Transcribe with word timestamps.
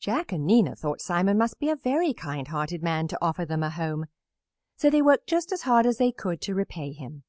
Jack 0.00 0.32
and 0.32 0.46
Nina 0.46 0.74
thought 0.74 1.02
Simon 1.02 1.36
must 1.36 1.58
be 1.58 1.68
a 1.68 1.76
very 1.76 2.14
kind 2.14 2.48
hearted 2.48 2.82
man 2.82 3.06
to 3.08 3.18
offer 3.20 3.44
them 3.44 3.62
a 3.62 3.68
home, 3.68 4.06
so 4.78 4.88
they 4.88 5.02
worked 5.02 5.26
just 5.28 5.52
as 5.52 5.60
hard 5.68 5.84
as 5.84 5.98
they 5.98 6.10
could 6.10 6.40
to 6.40 6.54
repay 6.54 6.92
him. 6.94 7.22